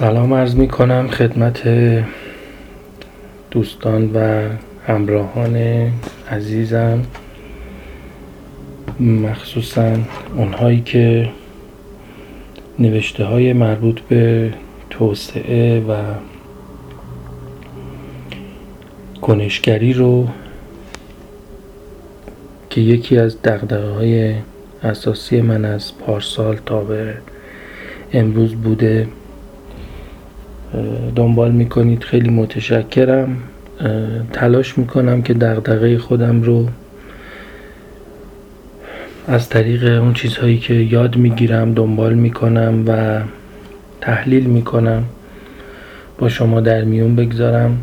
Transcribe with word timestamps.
سلام 0.00 0.34
عرض 0.34 0.54
می 0.54 0.68
کنم 0.68 1.08
خدمت 1.08 1.68
دوستان 3.50 4.10
و 4.14 4.48
همراهان 4.86 5.56
عزیزم. 6.30 7.02
مخصوصا 9.00 9.96
اونهایی 10.36 10.80
که 10.80 11.28
نوشته 12.78 13.24
های 13.24 13.52
مربوط 13.52 14.00
به 14.00 14.52
توسعه 14.90 15.80
و 15.80 15.94
کنشگری 19.22 19.92
رو 19.92 20.28
که 22.70 22.80
یکی 22.80 23.18
از 23.18 23.42
دقدقه 23.42 23.90
های 23.90 24.34
اساسی 24.82 25.40
من 25.40 25.64
از 25.64 25.98
پارسال 25.98 26.58
تا 26.66 26.80
به 26.80 27.14
امروز 28.12 28.54
بوده 28.54 29.08
دنبال 31.16 31.50
می‌کنید 31.52 32.04
خیلی 32.04 32.30
متشکرم. 32.30 33.36
تلاش 34.32 34.78
می‌کنم 34.78 35.22
که 35.22 35.34
دغدغه 35.34 35.98
خودم 35.98 36.42
رو 36.42 36.68
از 39.26 39.48
طریق 39.48 40.02
اون 40.02 40.14
چیزهایی 40.14 40.58
که 40.58 40.74
یاد 40.74 41.16
می‌گیرم 41.16 41.74
دنبال 41.74 42.14
می‌کنم 42.14 42.84
و 42.86 43.20
تحلیل 44.00 44.44
می‌کنم. 44.44 45.04
با 46.18 46.28
شما 46.28 46.60
در 46.60 46.84
میون 46.84 47.16
بگذارم 47.16 47.78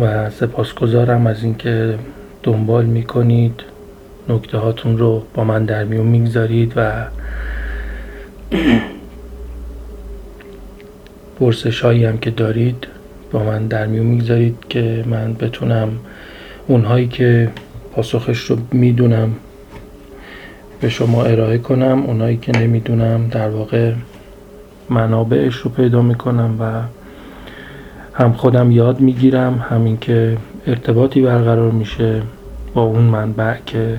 و 0.00 0.30
سپاسگزارم 0.30 1.26
از 1.26 1.42
اینکه 1.42 1.94
دنبال 2.42 2.84
می‌کنید. 2.84 3.60
نکته 4.28 4.58
هاتون 4.58 4.98
رو 4.98 5.22
با 5.34 5.44
من 5.44 5.64
در 5.64 5.84
میون 5.84 6.06
می‌گذارید 6.06 6.72
و 6.76 6.92
پرسش 11.40 11.80
هایی 11.80 12.04
هم 12.04 12.18
که 12.18 12.30
دارید 12.30 12.86
با 13.32 13.44
من 13.44 13.66
در 13.66 13.86
میون 13.86 14.06
می‌گذارید 14.06 14.56
که 14.68 15.04
من 15.06 15.34
بتونم 15.34 15.88
اونهایی 16.66 17.06
که 17.06 17.50
پاسخش 17.94 18.38
رو 18.38 18.56
می‌دونم 18.72 19.32
به 20.80 20.88
شما 20.88 21.24
ارائه 21.24 21.58
کنم 21.58 22.02
اونهایی 22.06 22.36
که 22.36 22.52
نمی‌دونم 22.52 23.28
در 23.28 23.48
واقع 23.48 23.92
منابعش 24.90 25.56
رو 25.56 25.70
پیدا 25.70 26.02
می‌کنم 26.02 26.56
و 26.60 26.82
هم 28.14 28.32
خودم 28.32 28.70
یاد 28.70 29.00
می‌گیرم 29.00 29.66
همین 29.70 29.98
که 29.98 30.36
ارتباطی 30.66 31.20
برقرار 31.20 31.70
میشه 31.70 32.22
با 32.74 32.82
اون 32.82 33.02
منبع 33.02 33.56
که 33.66 33.98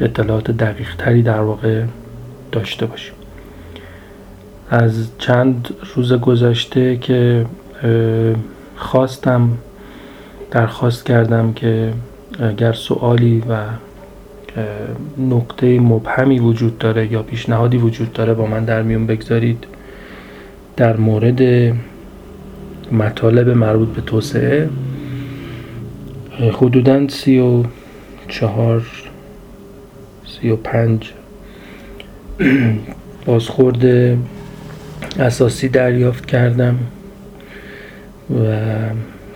اطلاعات 0.00 0.50
دقیق 0.50 0.96
تری 0.96 1.22
در 1.22 1.40
واقع 1.40 1.82
داشته 2.52 2.86
باشیم. 2.86 3.17
از 4.70 5.08
چند 5.18 5.68
روز 5.94 6.12
گذشته 6.12 6.96
که 6.96 7.46
خواستم 8.76 9.50
درخواست 10.50 11.06
کردم 11.06 11.52
که 11.52 11.92
اگر 12.40 12.72
سوالی 12.72 13.42
و 13.48 13.56
نقطه 15.18 15.80
مبهمی 15.80 16.38
وجود 16.38 16.78
داره 16.78 17.12
یا 17.12 17.22
پیشنهادی 17.22 17.76
وجود 17.76 18.12
داره 18.12 18.34
با 18.34 18.46
من 18.46 18.64
در 18.64 18.82
میون 18.82 19.06
بگذارید 19.06 19.64
در 20.76 20.96
مورد 20.96 21.72
مطالب 22.92 23.48
مربوط 23.48 23.88
به 23.88 24.00
توسعه 24.00 24.68
حدودا 26.52 27.08
سی 27.08 27.38
و 27.38 27.64
چهار 28.28 28.86
سی 30.26 30.50
و 30.50 30.56
پنج 30.56 31.12
بازخورد 33.26 33.84
اساسی 35.18 35.68
دریافت 35.68 36.26
کردم 36.26 36.78
و 38.30 38.54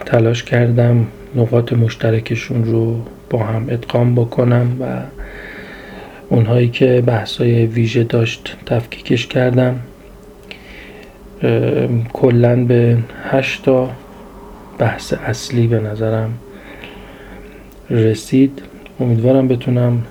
تلاش 0.07 0.43
کردم 0.43 1.07
نقاط 1.35 1.73
مشترکشون 1.73 2.65
رو 2.65 3.03
با 3.31 3.39
هم 3.39 3.67
ادغام 3.69 4.15
بکنم 4.15 4.77
و 4.81 5.01
اونهایی 6.29 6.69
که 6.69 7.03
بحثای 7.07 7.67
ویژه 7.67 8.05
داشت 8.05 8.57
تفکیکش 8.67 9.27
کردم. 9.27 9.81
کلا 12.13 12.65
به 12.65 12.99
هشتا 13.31 13.91
بحث 14.79 15.13
اصلی 15.13 15.67
به 15.67 15.81
نظرم 15.81 16.35
رسید. 17.91 18.63
امیدوارم 19.01 19.49
بتونم 19.49 20.03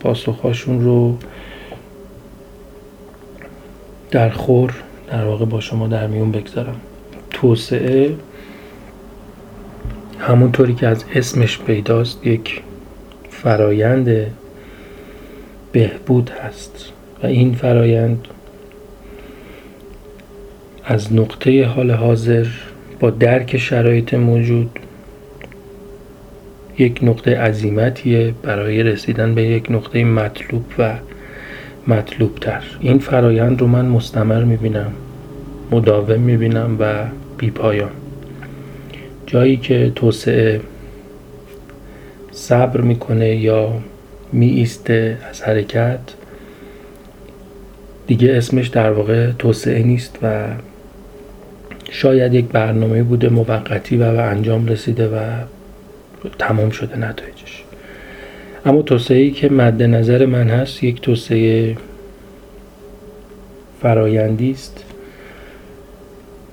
پاسخهاشون 0.00 0.80
رو 0.80 1.16
در 4.12 4.30
خور 4.30 4.74
در 5.10 5.24
واقع 5.24 5.44
با 5.44 5.60
شما 5.60 5.88
در 5.88 6.06
میون 6.06 6.32
بگذارم. 6.32 6.80
توسعه 7.30 8.14
همونطوری 10.18 10.74
که 10.74 10.86
از 10.86 11.04
اسمش 11.14 11.58
پیداست 11.58 12.26
یک 12.26 12.62
فرایند 13.30 14.26
بهبود 15.72 16.30
هست 16.30 16.92
و 17.22 17.26
این 17.26 17.54
فرایند 17.54 18.28
از 20.84 21.12
نقطه 21.12 21.64
حال 21.64 21.90
حاضر 21.90 22.46
با 23.00 23.10
درک 23.10 23.56
شرایط 23.56 24.14
موجود 24.14 24.78
یک 26.78 26.98
نقطه 27.02 27.40
عظیمتیه 27.40 28.34
برای 28.42 28.82
رسیدن 28.82 29.34
به 29.34 29.42
یک 29.42 29.70
نقطه 29.70 30.04
مطلوب 30.04 30.64
و 30.78 30.94
مطلوب 31.86 32.34
تر 32.34 32.62
این 32.80 32.98
فرایند 32.98 33.60
رو 33.60 33.66
من 33.66 33.84
مستمر 33.84 34.44
می‌بینم 34.44 34.92
مداوم 35.70 36.20
می‌بینم 36.20 36.76
و 36.80 37.04
بیپایان. 37.38 37.90
جایی 39.26 39.56
که 39.56 39.92
توسعه 39.94 40.60
صبر 42.32 42.80
می‌کنه 42.80 43.36
یا 43.36 43.72
می 44.32 44.46
ایسته 44.46 45.18
از 45.30 45.42
حرکت 45.42 46.00
دیگه 48.06 48.36
اسمش 48.36 48.68
در 48.68 48.92
واقع 48.92 49.32
توسعه 49.32 49.82
نیست 49.82 50.18
و 50.22 50.44
شاید 51.90 52.34
یک 52.34 52.44
برنامه 52.44 53.02
بوده 53.02 53.28
موقتی 53.28 53.96
و 53.96 54.12
به 54.12 54.22
انجام 54.22 54.66
رسیده 54.66 55.08
و 55.08 55.20
تمام 56.38 56.70
شده 56.70 56.96
نتایجش 56.96 57.41
اما 58.66 58.82
توسعه 58.82 59.30
که 59.30 59.48
مد 59.48 59.82
نظر 59.82 60.26
من 60.26 60.48
هست 60.48 60.84
یک 60.84 61.00
توسعه 61.00 61.76
فرایندی 63.82 64.50
است 64.50 64.84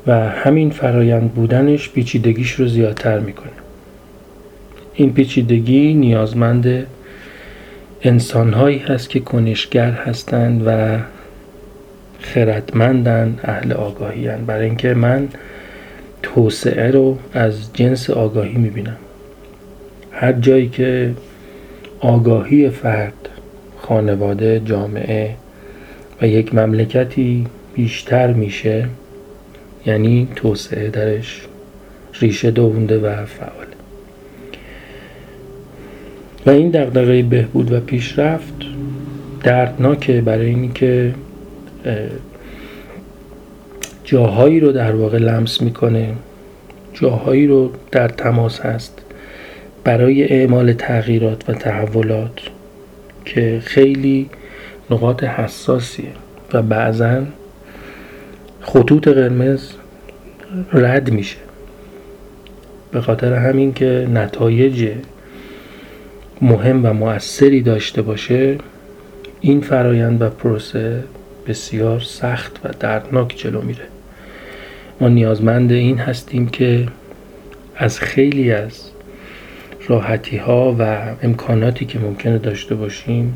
و 0.08 0.30
همین 0.30 0.70
فرایند 0.70 1.34
بودنش 1.34 1.90
پیچیدگیش 1.90 2.52
رو 2.52 2.68
زیادتر 2.68 3.20
می‌کنه 3.20 3.52
این 4.94 5.14
پیچیدگی 5.14 5.94
نیازمند 5.94 6.88
انسانهایی 8.02 8.78
هست 8.78 9.10
که 9.10 9.20
کنشگر 9.20 9.92
هستند 9.92 10.64
و 10.66 10.98
خردمندن 12.20 13.40
اهل 13.44 13.74
آگاهی 13.74 14.28
هن. 14.28 14.46
برای 14.46 14.66
اینکه 14.66 14.94
من 14.94 15.28
توسعه 16.24 16.92
رو 16.92 17.18
از 17.34 17.74
جنس 17.74 18.10
آگاهی 18.10 18.56
می‌بینم 18.56 18.98
هر 20.12 20.34
جایی 20.34 20.70
که 20.70 21.12
آگاهی 22.00 22.70
فرد 22.70 23.30
خانواده 23.78 24.62
جامعه 24.66 25.36
و 26.22 26.28
یک 26.28 26.56
مملکتی 26.56 27.46
بیشتر 27.74 28.34
میشه 28.34 28.88
یعنی 29.86 30.28
توسعه 30.36 30.90
درش 30.90 31.42
ریشه 32.14 32.52
دوونده 32.52 33.00
و 33.00 33.26
فعال 33.26 33.68
و 36.46 36.50
این 36.50 36.70
دغدغه 36.70 37.24
بهبود 37.24 37.72
و 37.72 37.80
پیشرفت 37.80 38.54
دردناکه 39.44 40.22
برای 40.22 40.50
اینکه 40.50 41.14
جاهایی 44.04 44.60
رو 44.60 44.72
در 44.72 44.96
واقع 44.96 45.18
لمس 45.18 45.62
می‌کنه 45.62 46.14
جاهایی 46.94 47.48
رو 47.48 47.72
در 47.92 48.08
تماس 48.08 48.60
هست. 48.60 49.02
برای 49.84 50.24
اعمال 50.24 50.74
تغییرات 50.74 51.50
و 51.50 51.54
تحولات 51.54 52.40
که 53.26 53.62
خیلی 53.66 54.30
نقاط 54.92 55.24
حساسیه 55.24 56.12
و 56.54 56.62
بعضا 56.62 57.24
خطوط 58.62 59.08
قرمز 59.08 59.72
رد 60.74 61.12
میشه. 61.12 61.38
به 62.92 63.02
خاطر 63.02 63.34
همین 63.34 63.74
که 63.74 64.08
نتایج 64.14 64.92
مهم 66.42 66.86
و 66.86 66.94
مؤثری 66.94 67.62
داشته 67.62 68.02
باشه 68.02 68.58
این 69.42 69.62
فرایند 69.62 70.22
و 70.22 70.30
پروسه 70.30 71.04
بسیار 71.48 72.00
سخت 72.00 72.60
و 72.64 72.70
دردناک 72.80 73.38
جلو 73.38 73.62
میره. 73.62 73.86
ما 75.02 75.08
نیازمند 75.08 75.72
این 75.72 75.98
هستیم 75.98 76.48
که 76.48 76.88
از 77.76 78.00
خیلی 78.00 78.52
از 78.52 78.90
راحتی 79.90 80.38
ها 80.38 80.76
و 80.80 80.98
امکاناتی 81.24 81.86
که 81.86 82.00
ممکنه 82.00 82.38
داشته 82.38 82.76
باشیم 82.76 83.36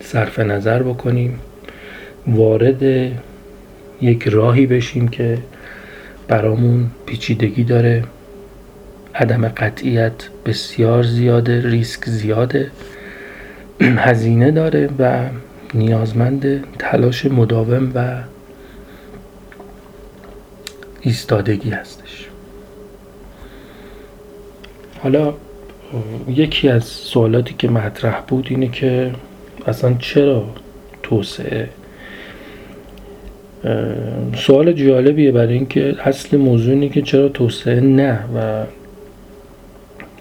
صرف 0.00 0.38
نظر 0.38 0.82
بکنیم 0.82 1.38
وارد 2.26 2.82
یک 4.00 4.28
راهی 4.28 4.66
بشیم 4.66 5.08
که 5.08 5.38
برامون 6.28 6.90
پیچیدگی 7.06 7.64
داره. 7.64 8.04
عدم 9.14 9.48
قطعیت 9.48 10.12
بسیار 10.46 11.02
زیاده 11.02 11.68
ریسک 11.68 12.08
زیاده 12.08 12.70
هزینه 13.80 14.50
داره 14.50 14.90
و 14.98 15.28
نیازمند 15.74 16.64
تلاش 16.78 17.26
مداوم 17.26 17.92
و 17.94 18.22
ایستادگی 21.00 21.70
هستش. 21.70 22.28
حالا 25.04 25.34
یکی 26.28 26.68
از 26.68 26.84
سوالاتی 26.84 27.54
که 27.58 27.68
مطرح 27.68 28.20
بود 28.20 28.46
اینه 28.50 28.68
که 28.68 29.10
اصلا 29.66 29.94
چرا 29.98 30.44
توسعه؟ 31.02 31.68
سوال 34.36 34.72
جالبیه 34.72 35.32
برای 35.32 35.54
اینکه 35.54 35.94
اصل 36.04 36.36
موضوع 36.36 36.72
اینه 36.72 36.88
که 36.88 37.02
چرا 37.02 37.28
توسعه 37.28 37.80
نه 37.80 38.18
و 38.36 38.64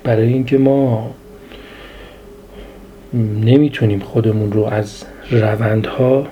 برای 0.04 0.28
اینکه 0.28 0.58
ما 0.58 1.12
نمی‌تونیم 3.44 4.00
خودمون 4.00 4.52
رو 4.52 4.64
از 4.64 5.06
روندها 5.32 6.28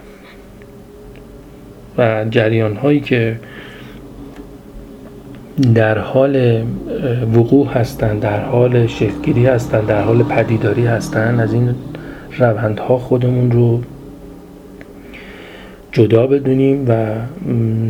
و 1.97 2.25
جریانهایی 2.29 2.99
که 2.99 3.39
در 5.61 5.97
حال 5.97 6.63
وقوع 7.35 7.67
هستند 7.67 8.19
در 8.19 8.39
حال 8.39 8.87
شکلگیری 8.87 9.45
هستند 9.45 9.87
در 9.87 10.01
حال 10.01 10.23
پدیداری 10.23 10.85
هستند 10.85 11.39
از 11.39 11.53
این 11.53 11.75
روندها 12.37 12.97
خودمون 12.97 13.51
رو 13.51 13.81
جدا 15.91 16.27
بدونیم 16.27 16.85
و 16.89 17.05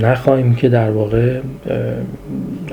نخواهیم 0.06 0.56
که 0.56 0.70
در 0.70 0.92
واقع 0.92 1.40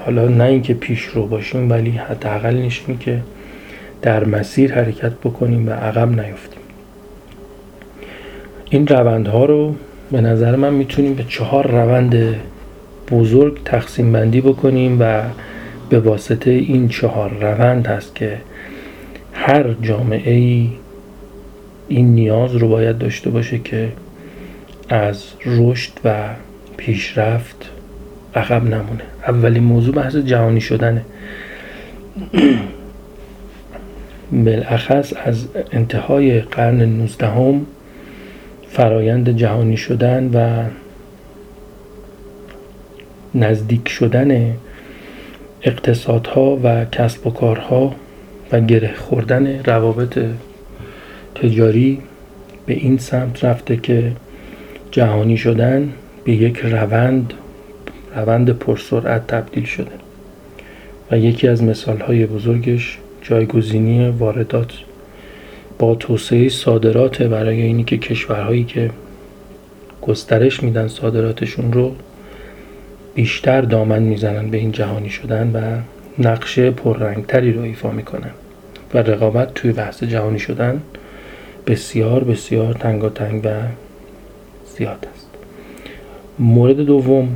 حالا 0.05 0.29
نه 0.29 0.45
اینکه 0.45 0.75
پیش 0.75 1.03
رو 1.03 1.27
باشیم 1.27 1.71
ولی 1.71 1.91
حداقل 1.91 2.57
نشیم 2.57 2.99
که 2.99 3.19
در 4.03 4.25
مسیر 4.25 4.75
حرکت 4.75 5.13
بکنیم 5.13 5.69
و 5.69 5.71
عقب 5.71 6.09
نیفتیم. 6.09 6.61
این 8.71 8.87
روندها 8.87 9.45
رو 9.45 9.75
به 10.13 10.21
نظر 10.21 10.57
من 10.57 10.73
می‌تونیم 10.73 11.15
به 11.15 11.25
چهار 11.29 11.67
روند 11.71 12.35
بزرگ 13.11 13.61
تقسیم 13.65 14.13
بندی 14.13 14.41
بکنیم 14.41 14.97
و 15.01 15.23
به 15.89 16.01
واسطه 16.01 16.51
این 16.51 16.89
چهار 16.89 17.31
روند 17.41 17.87
هست 17.87 18.15
که 18.15 18.39
هر 19.33 19.73
جامعه 19.83 20.35
ای 20.35 20.71
این 21.89 22.15
نیاز 22.15 22.57
رو 22.57 22.69
باید 22.69 22.99
داشته 22.99 23.31
باشه 23.31 23.59
که 23.59 23.93
از 24.89 25.25
رشد 25.47 25.93
و 26.05 26.29
پیشرفت 26.77 27.71
عقب 28.35 28.65
نمونه. 28.65 29.03
اولین 29.29 29.63
موضوع 29.63 29.95
بحث 29.95 30.17
جهانی 30.17 30.61
شدنه. 30.61 31.03
بالاخص 34.45 35.13
از 35.25 35.49
انتهای 35.73 36.41
قرن 36.41 36.83
19 36.83 37.27
هم 37.27 37.67
فرایند 38.69 39.37
جهانی 39.37 39.77
شدن 39.77 40.31
و 40.35 40.65
نزدیک 43.35 43.89
شدن 43.89 44.55
اقتصادها 45.63 46.59
و 46.63 46.85
کسب 46.85 47.27
و 47.27 47.31
کارها 47.31 47.95
و 48.53 48.61
گره 48.61 48.95
خوردن 48.95 49.65
روابط 49.65 50.19
تجاری 51.35 51.99
به 52.67 52.75
این 52.75 52.99
سمت 52.99 53.45
رفته 53.45 53.77
که 53.77 54.13
جهانی 54.91 55.37
شدن 55.37 55.93
به 56.25 56.33
یک 56.33 56.59
روند 56.59 57.35
روند 58.17 58.51
پرسرعت 58.51 59.27
تبدیل 59.27 59.65
شده. 59.65 59.91
و 61.11 61.19
یکی 61.19 61.49
از 61.49 61.63
مثال 61.63 62.01
های 62.01 62.27
بزرگش 62.27 62.99
جایگزینی 63.23 64.09
واردات. 64.09 64.73
با 65.79 65.95
توسعه 65.95 66.49
صادرات 66.49 67.23
برای 67.23 67.63
اینی 67.63 67.85
که 67.85 67.99
کشورهایی 67.99 68.65
که 68.65 68.91
گسترش 70.03 70.63
میدن 70.63 70.89
صادراتشون 70.89 71.73
رو 71.73 71.95
بیشتر 73.19 73.61
دامن 73.61 74.03
می‌زنن 74.03 74.51
به 74.51 74.57
این 74.57 74.73
جهانی 74.73 75.11
شدن 75.11 75.51
و 75.55 75.79
نقشه 76.29 76.71
پررنگتری 76.71 77.53
رو 77.53 77.63
ایفا 77.63 77.91
می‌کنن 77.91 78.31
و 78.95 78.99
رقابت 78.99 79.55
توی 79.55 79.73
بحث 79.73 80.05
جهانی 80.05 80.39
شدن 80.39 80.83
بسیار 81.67 82.25
بسیار 82.25 82.75
تنگ 82.75 83.05
و 83.45 83.49
زیاد 84.77 85.09
است. 85.15 85.29
مورد 86.39 86.77
دوم 86.77 87.29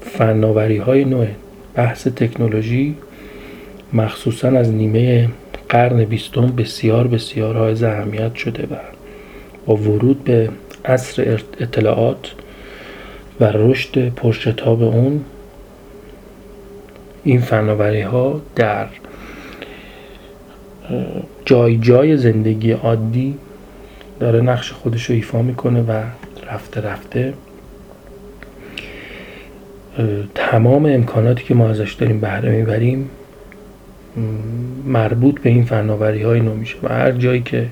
فناوری 0.00 0.76
های 0.76 1.04
نوع 1.04 1.26
بحث 1.74 2.06
تکنولوژی 2.06 2.94
مخصوصا 3.92 4.48
از 4.48 4.70
نیمه 4.70 5.28
قرن 5.68 6.04
بیستم 6.04 6.46
بسیار 6.46 7.06
بسیار 7.06 7.56
های 7.56 7.84
اهمیت 7.84 8.34
شده 8.34 8.62
و 8.62 8.76
با 9.66 9.76
ورود 9.76 10.24
به 10.24 10.48
عصر 10.84 11.40
اطلاعات 11.60 12.32
و 13.40 13.44
رشد 13.44 14.08
پرشتاب 14.08 14.82
اون. 14.82 15.24
این 17.24 17.40
فناوری 17.40 18.00
ها 18.00 18.40
در 18.56 18.86
جای 21.44 21.76
جای 21.78 22.16
زندگی 22.16 22.72
عادی 22.72 23.34
داره 24.20 24.40
نقش 24.40 24.72
خودش 24.72 25.04
رو 25.04 25.14
ایفا 25.14 25.42
می‌کنه 25.42 25.82
و 25.82 26.02
رفته 26.50 26.80
رفته 26.80 27.34
تمام 30.34 30.86
امکاناتی 30.86 31.44
که 31.44 31.54
ما 31.54 31.68
ازش 31.68 31.92
داریم 31.92 32.20
بهره 32.20 32.50
می‌بریم 32.50 33.10
مربوط 34.84 35.40
به 35.40 35.50
این 35.50 35.64
فناوری 35.64 36.22
های 36.22 36.40
نو 36.40 36.54
میشه. 36.54 36.76
و 36.82 36.88
هر 36.88 37.12
جایی 37.12 37.42
که 37.42 37.66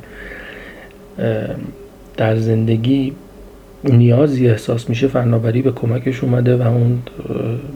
در 2.16 2.36
زندگی 2.36 3.12
نیازی 3.84 4.48
احساس 4.48 4.90
میشه 4.90 5.08
فناوری 5.08 5.62
به 5.62 5.72
کمکش 5.72 6.24
اومده 6.24 6.56
و 6.56 6.62
اون 6.62 7.02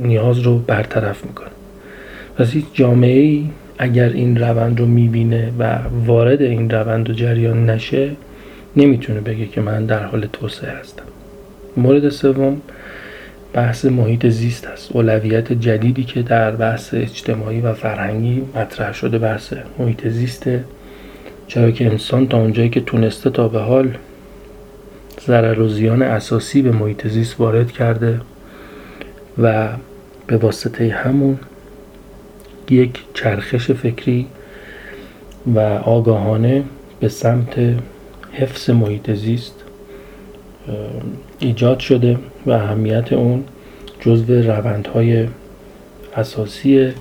نیاز 0.03 0.39
رو 0.39 0.59
برطرف 0.59 1.25
می‌کنه. 1.25 1.49
پس 2.37 2.51
هیچ 2.51 2.65
جامعه 2.73 3.21
ای 3.21 3.45
اگر 3.79 4.09
این 4.09 4.37
روند 4.37 4.81
رو 4.81 4.87
می‌بینه 4.87 5.53
و 5.59 5.79
وارد 6.07 6.43
این 6.43 6.71
روند 6.71 7.11
و 7.11 7.13
جریان 7.13 7.71
نشه 7.71 8.11
نمی‌تونه 8.77 9.21
بگه 9.21 9.47
که 9.47 9.61
من 9.61 9.87
در 9.87 10.03
حال 10.03 10.27
توسعه 10.33 10.71
هستم. 10.71 11.03
مورد 11.77 12.09
سوم 12.09 12.61
بحث 13.53 13.85
محیط 13.85 14.27
زیست 14.27 14.67
است. 14.67 14.93
اولویت 14.93 15.53
جدیدی 15.53 16.05
که 16.05 16.23
در 16.23 16.51
بحث 16.51 16.95
اجتماعی 16.95 17.61
و 17.61 17.73
فرهنگی 17.73 18.43
مطرح 18.57 18.93
شده 18.93 19.19
بحث 19.19 19.53
محیط 19.79 20.09
زیسته. 20.09 20.65
چرا 21.49 21.71
که 21.71 21.87
انسان 21.87 22.29
تا 22.29 22.39
اونجایی 22.39 22.69
که 22.69 22.81
تونسته 22.81 23.31
تا 23.31 23.49
به 23.49 23.61
حال 23.61 23.97
ضرر 25.27 25.61
و 25.61 25.69
زیان 25.69 26.03
اساسی 26.03 26.63
به 26.63 26.73
محیط 26.73 27.07
زیست 27.07 27.41
وارد 27.41 27.73
کرده 27.73 28.21
و 29.39 29.69
به 30.27 30.37
واسطه 30.37 30.89
همون 30.89 31.39
یک 32.71 32.99
چرخش 33.15 33.71
فکری 33.71 34.27
و 35.55 35.61
آگاهانه 35.85 36.65
به 37.01 37.09
سمت 37.09 37.55
حفظ 38.33 38.71
محیط 38.71 39.11
زیست 39.11 39.55
ایجاد 41.39 41.79
شده 41.79 42.19
و 42.47 42.51
اهمیت 42.51 43.13
اون 43.13 43.45
جزو 44.01 44.35
روندهای 44.35 45.27
اساسی 46.17 46.93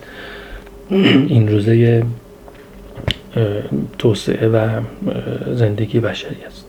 این 1.27 1.47
روزه 1.47 2.03
توسعه 3.97 4.47
و 4.47 4.81
زندگی 5.53 5.99
بشری 5.99 6.43
است. 6.47 6.60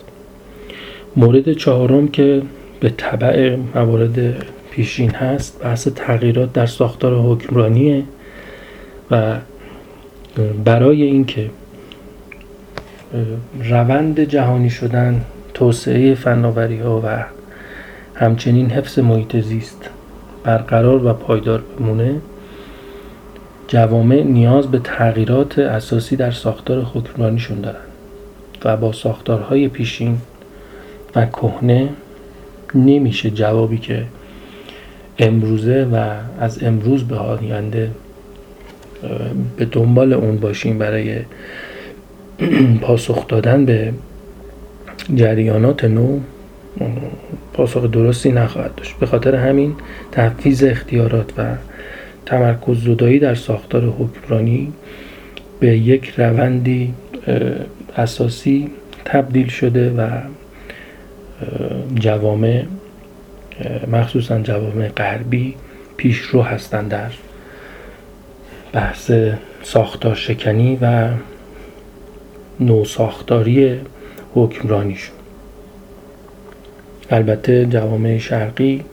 مورد 1.16 1.52
چهارم 1.52 2.08
که 2.08 2.42
به 2.80 2.88
طبع 2.96 3.56
موارد 3.74 4.46
پیشین 4.70 5.10
هست 5.10 5.62
بحث 5.62 5.88
تغییرات 5.88 6.52
در 6.52 6.66
ساختار 6.66 7.14
حکمرانیه 7.14 8.02
و 9.10 9.36
برای 10.64 11.02
اینکه 11.02 11.50
روند 13.64 14.20
جهانی 14.20 14.70
شدن 14.70 15.24
توسعه 15.54 16.14
فناوری 16.14 16.78
ها 16.78 17.00
و 17.04 17.24
همچنین 18.14 18.70
حفظ 18.70 18.98
محیط 18.98 19.36
زیست 19.36 19.90
برقرار 20.44 21.06
و 21.06 21.12
پایدار 21.12 21.62
بمونه 21.78 22.20
جوامع 23.68 24.22
نیاز 24.22 24.66
به 24.70 24.78
تغییرات 24.78 25.58
اساسی 25.58 26.16
در 26.16 26.30
ساختار 26.30 26.82
حکمرانیشون 26.82 27.60
دارن 27.60 27.76
و 28.64 28.76
با 28.76 28.92
ساختارهای 28.92 29.68
پیشین 29.68 30.18
و 31.16 31.26
کهنه 31.26 31.88
نمیشه 32.74 33.30
جوابی 33.30 33.78
که 33.78 34.04
امروزه 35.18 35.84
و 35.92 36.10
از 36.40 36.62
امروز 36.62 37.04
به 37.04 37.16
آینده 37.16 37.90
به 39.56 39.64
دنبال 39.64 40.12
اون 40.12 40.36
باشیم 40.36 40.78
برای 40.78 41.18
پاسخ 42.82 43.28
دادن 43.28 43.64
به 43.64 43.92
جریانات 45.14 45.84
نو 45.84 46.20
پاسخ 47.52 47.90
درستی 47.90 48.32
نخواهد 48.32 48.74
داشت. 48.74 48.94
به 49.00 49.06
خاطر 49.06 49.34
همین 49.34 49.74
تحفیز 50.12 50.64
اختیارات 50.64 51.32
و 51.38 51.54
تمرکز 52.26 52.84
زدایی 52.84 53.18
در 53.18 53.34
ساختار 53.34 53.84
حکمرانی 53.84 54.72
به 55.60 55.78
یک 55.78 56.12
روندی 56.16 56.94
اساسی 57.96 58.70
تبدیل 59.04 59.48
شده 59.48 59.90
و 59.90 60.08
جوامع 61.94 62.62
مخصوصا 63.92 64.38
جوامع 64.38 64.88
غربی 64.88 65.54
پیشرو 65.96 66.42
هستند 66.42 66.88
در 66.88 67.10
بحث 68.72 69.12
ساختار 69.62 70.14
شکنی 70.14 70.78
و 70.82 71.08
نوساختاری 72.60 73.80
حکمرانیشون. 74.34 75.16
البته 77.10 77.66
جوامع 77.66 78.18
شرقی 78.18 78.84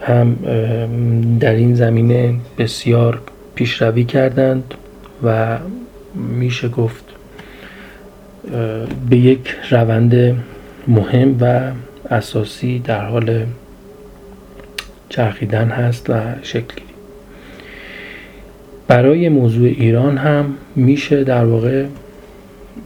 هم 0.00 0.36
در 1.40 1.54
این 1.54 1.74
زمینه 1.74 2.34
بسیار 2.58 3.20
پیشروی 3.54 4.04
کردند 4.04 4.74
و 5.24 5.58
میشه 6.14 6.68
گفت 6.68 7.04
به 9.10 9.16
یک 9.16 9.54
روند 9.70 10.42
مهم 10.88 11.36
و 11.40 11.72
اساسی 12.10 12.78
در 12.78 13.04
حال 13.04 13.46
چرخیدن 15.08 15.68
هست 15.68 16.10
و 16.10 16.14
شکلی 16.42 16.82
برای 18.88 19.28
موضوع 19.28 19.66
ایران 19.66 20.18
هم 20.18 20.54
میشه 20.76 21.24
در 21.24 21.44
واقع 21.44 21.84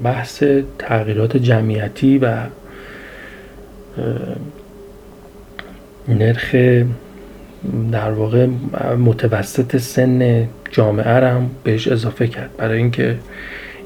بحث 0.03 0.45
تغییرات 0.79 1.37
جمعیتی 1.37 2.19
و 2.19 2.37
نرخ 6.09 6.55
در 7.93 8.11
واقع 8.11 8.47
متوسط 8.99 9.77
سن 9.77 10.49
جامعه 10.71 11.29
هم 11.29 11.51
بهش 11.65 11.89
اضافه 11.89 12.29
کرد. 12.29 12.51
برای 12.57 12.79
اینکه 12.79 13.19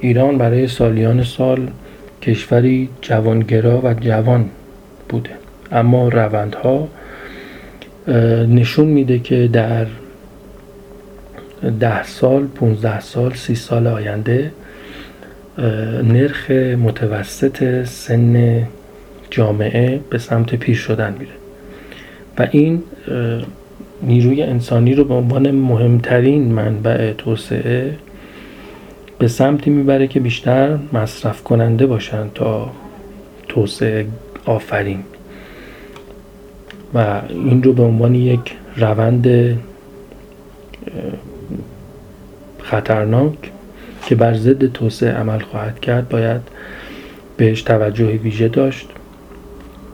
ایران 0.00 0.38
برای 0.38 0.66
سالیان 0.66 1.22
سال 1.22 1.68
کشوری 2.22 2.88
جوانگرا 3.00 3.80
و 3.84 3.94
جوان 3.94 4.50
بوده. 5.08 5.30
اما 5.72 6.08
روندها 6.08 6.88
نشون 8.48 8.86
میده 8.86 9.18
که 9.18 9.48
در 9.52 9.86
ده 11.80 12.02
سال 12.02 12.46
15 12.46 13.00
سال 13.00 13.34
سی 13.34 13.54
سال 13.54 13.86
آینده 13.86 14.52
نرخ 16.02 16.50
متوسط 16.50 17.84
سن 17.84 18.62
جامعه 19.30 20.00
به 20.10 20.18
سمت 20.18 20.54
پیر 20.54 20.76
شدن 20.76 21.14
میره. 21.18 21.32
و 22.38 22.48
این 22.50 22.82
نیروی 24.02 24.42
انسانی 24.42 24.94
رو 24.94 25.04
به 25.04 25.14
عنوان 25.14 25.50
مهمترین 25.50 26.52
منبع 26.52 27.12
توسعه 27.12 27.94
به 29.20 29.28
سمتی 29.28 29.70
می‌بره 29.70 30.06
که 30.06 30.20
بیشتر 30.20 30.78
مصرف 30.92 31.42
کننده 31.42 31.86
باشن 31.86 32.28
تا 32.34 32.70
توسعه 33.48 34.06
آفرین. 34.44 35.04
و 36.94 37.20
این 37.28 37.62
رو 37.62 37.72
به 37.72 37.82
عنوان 37.82 38.14
یک 38.14 38.56
روند 38.76 39.58
خطرناک 42.62 43.34
که 44.06 44.14
بر 44.14 44.34
ضد 44.34 44.72
توسعه 44.72 45.12
عمل 45.12 45.38
خواهد 45.38 45.80
کرد 45.80 46.08
باید 46.08 46.40
بهش 47.36 47.62
توجه 47.62 48.06
ویژه 48.06 48.48
داشت. 48.48 48.88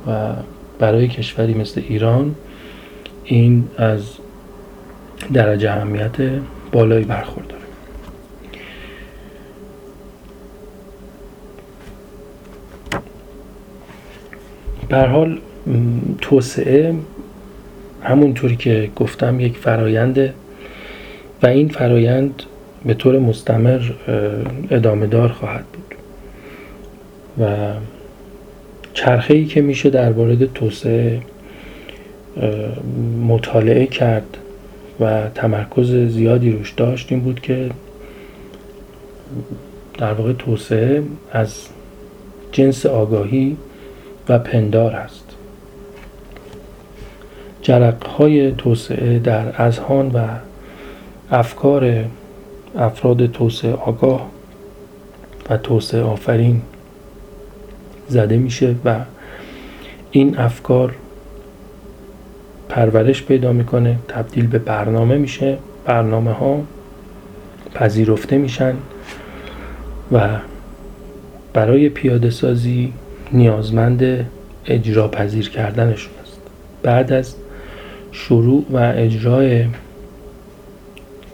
و 0.06 0.32
برای 0.78 1.08
کشوری 1.08 1.54
مثل 1.54 1.82
ایران 1.88 2.34
این 3.24 3.68
از 3.78 4.02
درجه 5.32 5.70
اهمیت 5.70 6.16
بالایی 6.72 7.04
برخورداره 7.04 7.55
به 14.88 14.98
حال 14.98 15.38
توسعه 16.20 16.94
همونطوری 18.02 18.56
که 18.56 18.90
گفتم 18.96 19.40
یک 19.40 19.56
فراینده 19.56 20.34
و 21.42 21.46
این 21.46 21.68
فرایند 21.68 22.42
به 22.84 22.94
طور 22.94 23.18
مستمر 23.18 23.80
ادامه 24.70 25.06
دار 25.06 25.28
خواهد 25.28 25.64
بود. 25.64 25.94
و 27.46 27.72
چرخه 28.94 29.34
ای 29.34 29.44
که 29.44 29.60
میشه 29.60 29.90
در 29.90 30.12
مورد 30.12 30.52
توسعه 30.52 31.20
مطالعه 33.28 33.86
کرد 33.86 34.36
و 35.00 35.28
تمرکز 35.34 35.90
زیادی 35.90 36.52
روش 36.52 36.70
داشت 36.70 37.12
این 37.12 37.20
بود 37.20 37.40
که 37.40 37.70
در 39.98 40.12
واقع 40.12 40.32
توسعه 40.32 41.02
از 41.32 41.66
جنس 42.52 42.86
آگاهی 42.86 43.56
و 44.28 44.38
پندار 44.38 44.94
است. 44.94 45.24
جرقهای 47.62 48.52
توسعه 48.52 49.18
در 49.18 49.62
اذهان 49.62 50.08
و 50.08 50.18
افکار 51.30 52.04
افراد 52.78 53.26
توسعه 53.26 53.72
آگاه 53.72 54.30
و 55.50 55.56
توسعه 55.56 56.02
آفرین 56.02 56.62
زده 58.08 58.36
میشه 58.36 58.74
و 58.84 59.00
این 60.10 60.38
افکار 60.38 60.94
پرورش 62.68 63.22
پیدا 63.22 63.52
می‌کنه 63.52 63.98
تبدیل 64.08 64.46
به 64.46 64.58
برنامه 64.58 65.16
میشه. 65.16 65.58
برنامه 65.84 66.32
ها 66.32 66.60
پذیرفته 67.74 68.38
میشن 68.38 68.74
و 70.12 70.28
برای 71.52 71.88
پیاده 71.88 72.30
سازی 72.30 72.92
نیازمند 73.32 74.26
اجرا 74.66 75.08
پذیر 75.08 75.50
کردنشون 75.50 76.12
است. 76.22 76.40
بعد 76.82 77.12
از 77.12 77.34
شروع 78.12 78.64
و 78.70 78.92
اجرای 78.96 79.64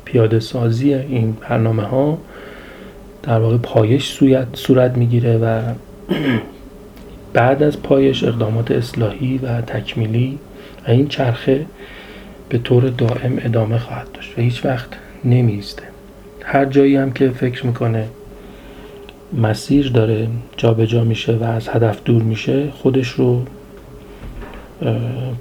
پیاده 0.05 0.41
سازی 0.41 0.95
این 0.95 1.37
برنامه 1.49 1.83
ها 1.83 2.19
در 3.23 3.39
واقع 3.39 3.57
پایش 3.57 4.23
صورت 4.53 4.97
می‌گیره 4.97 5.39
و 5.39 5.61
بعد 7.35 7.63
از 7.63 7.83
پایش 7.83 8.25
اقدامات 8.25 8.71
اصلاحی 8.71 9.39
و 9.39 9.61
تکمیلی 9.61 10.39
و 10.87 10.91
این 10.91 11.09
چرخه 11.09 11.67
به 12.49 12.59
طور 12.59 12.89
دائم 12.89 13.39
ادامه 13.39 13.79
خواهد 13.79 14.13
داشت 14.15 14.39
و 14.39 14.43
هیچ 14.43 14.65
وقت 14.65 14.89
نمیسته 15.25 15.83
هر 16.45 16.65
جایی 16.65 16.97
هم 16.97 17.13
که 17.13 17.31
فکر 17.31 17.67
می‌کنه 17.67 18.09
مسیر 19.33 19.91
داره 19.91 20.29
جابجا 20.57 20.85
جا 20.87 21.05
میشه 21.05 21.33
و 21.33 21.45
از 21.45 21.69
هدف 21.69 22.01
دور 22.05 22.23
میشه 22.23 22.71
خودش 22.71 23.09
رو 23.09 23.43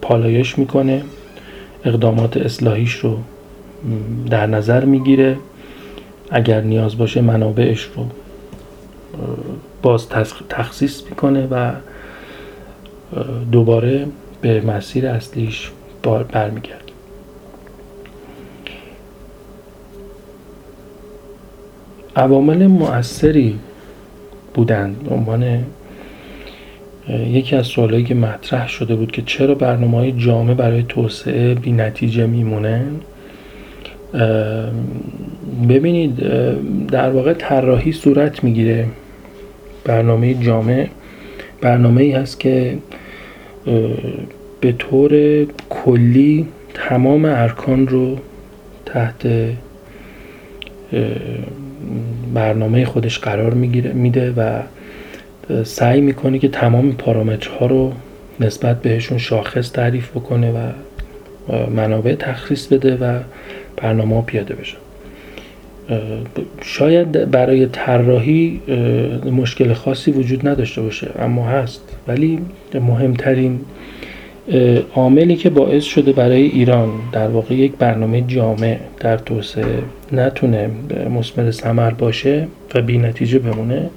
پالایش 0.01 0.57
می‌کنه 0.57 1.03
اقدامات 1.86 2.38
اصلاحیش 2.38 2.95
رو 2.95 3.17
در 4.29 4.48
نظر 4.48 4.86
می‌گیره. 4.86 5.38
اگر 6.29 6.62
نیاز 6.62 6.98
باشه 6.98 7.21
منابعش 7.21 7.89
رو 7.95 8.05
باز 9.81 10.07
تخصیص 10.50 11.03
می‌کنه 11.10 11.48
و 11.51 11.71
دوباره 13.51 14.07
به 14.41 14.62
مسیر 14.62 15.07
اصلیش 15.07 15.71
برمیگرد 16.31 16.91
عوامل 22.15 22.67
مؤثری 22.67 23.60
بودند. 24.53 25.08
عنوان 25.12 25.63
یکی 27.10 27.55
از 27.55 27.65
سوالایی 27.65 28.03
که 28.03 28.15
مطرح 28.15 28.67
شده 28.67 28.96
بود 28.96 29.12
که 29.12 29.22
چرا 29.22 29.55
برنامه 29.55 29.98
های 29.98 30.12
جامع 30.12 30.53
برای 30.53 30.84
توسعه 30.84 31.55
بی 31.55 31.72
نتیجه 31.72 32.25
میمونن؟ 32.25 32.91
ببینید 35.70 36.15
در 36.88 37.10
واقع 37.10 37.34
طراحی 37.34 37.91
صورت 37.91 38.43
می‌گیره 38.43 38.86
برنامه 39.84 40.34
جامع. 40.34 40.88
برنامه 41.62 42.03
ای 42.03 42.12
هست 42.12 42.39
که 42.39 42.77
به 44.62 44.72
طور 44.72 45.43
کلی 45.70 46.48
تمام 46.74 47.25
ارکان 47.25 47.88
رو 47.88 48.17
تحت 48.86 49.27
برنامه 52.34 52.86
خودش 52.86 53.20
قرار 53.20 53.54
میده 53.94 54.34
و 54.38 54.62
سعی 55.64 56.02
می‌کنه 56.02 56.40
که 56.40 56.48
تمام 56.48 56.92
پارامترها 56.92 57.66
رو 57.66 57.94
نسبت 58.40 58.82
بهشون 58.82 59.18
شاخص 59.18 59.72
تعریف 59.72 60.10
بکنه 60.10 60.52
و 60.52 60.58
منابع 61.70 62.16
تخصیص 62.16 62.68
بده 62.68 62.96
و 62.96 63.20
برنامه 63.78 64.16
ها 64.16 64.22
پیاده 64.22 64.56
بشه. 64.56 64.78
شاید 66.62 67.32
برای 67.32 67.66
طراحی 67.66 68.62
مشکل 69.32 69.74
خاصی 69.74 70.12
وجود 70.12 70.48
نداشته 70.48 70.82
باشه 70.82 71.12
اما 71.20 71.50
هست. 71.50 71.82
ولی 72.08 72.40
مهمترین 72.74 73.60
عاملی 74.96 75.36
که 75.36 75.50
باعث 75.50 75.84
شده 75.84 76.12
برای 76.12 76.41
ایران 76.41 76.89
در 77.12 77.27
واقع 77.27 77.55
یک 77.55 77.72
برنامه 77.79 78.22
جامع 78.22 78.77
در 79.00 79.17
توسعه 79.17 79.84
نتونه 80.12 80.70
مسمر 81.10 81.51
ثمر 81.51 81.91
باشه 81.91 82.48
و 82.75 82.81
بی 82.81 82.98
نتیجه 82.98 83.39
بمونه 83.39 83.89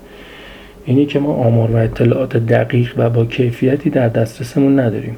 اینی 0.84 1.06
که 1.06 1.18
ما 1.18 1.34
آمار 1.34 1.70
و 1.70 1.76
اطلاعات 1.76 2.36
دقیق 2.36 2.94
و 2.96 3.10
با 3.10 3.24
کیفیتی 3.24 3.90
در 3.90 4.08
دسترسمون 4.08 4.80
نداریم. 4.80 5.16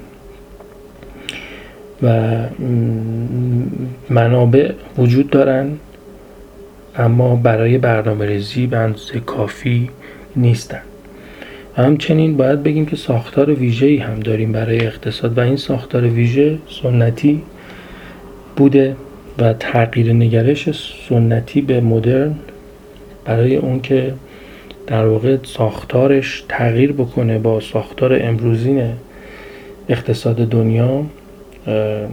و 2.03 2.37
منابع 4.11 4.73
وجود 4.99 5.31
دارن 5.31 5.71
اما 6.97 7.37
برای 7.37 7.79
برنامه 7.79 8.27
ریزی 8.27 8.67
به 8.67 8.77
اندازه 8.77 9.21
کافی 9.21 9.91
همچنین 11.77 12.37
باید 12.37 12.63
بگیم 12.63 12.87
که 12.87 12.97
ساختار 12.97 13.51
ویژه‌ای 13.55 13.97
هم 13.97 14.21
داریم 14.21 14.53
برای 14.53 14.87
اقتصاد 14.87 15.39
و 15.39 15.41
این 15.41 15.57
ساختار 15.57 16.05
ویژه 16.05 16.59
سنتی 16.83 17.43
بوده 18.57 18.97
و 19.39 19.53
تغییر 19.53 20.13
نگرش 20.13 20.69
سنتی 21.09 21.61
به 21.61 21.81
مدرن 21.81 22.35
برای 23.25 23.57
اون 23.57 23.81
که 23.81 24.15
در 24.87 25.07
واقع 25.07 25.37
ساختارش 25.43 26.45
تغییر 26.49 26.93
بکنه 26.93 27.39
با 27.39 27.61
ساختار 27.61 28.19
امروزین 28.23 28.83
اقتصاد 29.89 30.37
دنیا 30.37 31.07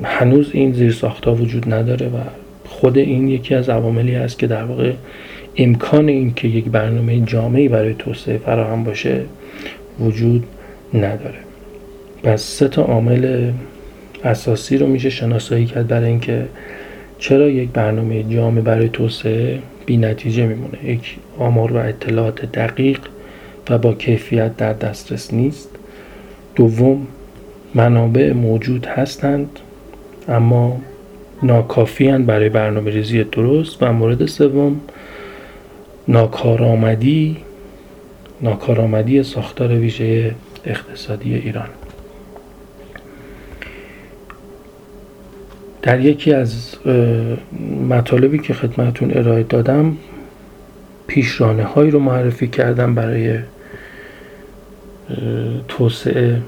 هنوز 0.03 0.49
این 0.53 0.73
زیر 0.73 0.91
ساختار 0.91 1.41
وجود 1.41 1.73
نداره 1.73 2.07
و 2.07 2.17
خود 2.65 2.97
این 2.97 3.27
یکی 3.27 3.55
از 3.55 3.69
عواملی 3.69 4.15
است 4.15 4.39
که 4.39 4.47
در 4.47 4.63
واقع 4.63 4.91
امکان 5.55 6.09
این 6.09 6.33
که 6.33 6.47
یک 6.47 6.65
برنامه 6.65 7.19
جامعی 7.19 7.67
برای 7.67 7.93
توسعه 7.93 8.37
فراهم 8.37 8.83
باشه 8.83 9.21
وجود 9.99 10.43
نداره. 10.93 11.39
پس 12.23 12.41
سه 12.41 12.67
تا 12.67 12.81
عامل 12.81 13.51
اساسی 14.23 14.77
رو 14.77 14.87
میشه 14.87 15.09
شناسایی 15.09 15.65
کرد 15.65 15.87
برای 15.87 16.09
اینکه 16.09 16.45
چرا 17.19 17.49
یک 17.49 17.69
برنامه 17.69 18.23
جامع 18.23 18.61
برای 18.61 18.89
توسعه 18.89 19.59
بی 19.85 19.97
نتیجه 19.97 20.45
میمونه. 20.45 20.85
یک 20.85 21.17
آمار 21.39 21.73
و 21.73 21.77
اطلاعات 21.77 22.45
دقیق 22.45 22.99
و 23.69 23.77
با 23.77 23.93
کیفیت 23.93 24.57
در 24.57 24.73
دسترس 24.73 25.33
نیست. 25.33 25.69
دوم 26.55 27.07
منابع 27.75 28.33
موجود 28.33 28.85
هستند 28.85 29.59
اما 30.27 30.81
ناکافی 31.43 32.11
برای 32.11 32.49
برنامه 32.49 32.91
ریزی 32.91 33.23
درست 33.23 33.83
و 33.83 33.93
مورد 33.93 34.25
سوم 34.25 34.81
ناکارآمدی 36.07 37.37
ناکارآمدی 38.41 39.23
ساختار 39.23 39.69
ویژه 39.69 40.35
اقتصادی 40.65 41.35
ایران. 41.35 41.69
در 45.81 45.99
یکی 45.99 46.33
از 46.33 46.75
مطالبی 47.89 48.39
که 48.39 48.53
خدمتون 48.53 49.11
ارائه 49.13 49.43
دادم 49.43 49.97
پیشرانه 51.07 51.63
هایی 51.63 51.91
رو 51.91 51.99
معرفی 51.99 52.47
کردم 52.47 52.95
برای 52.95 53.39
توسعه 55.67 56.41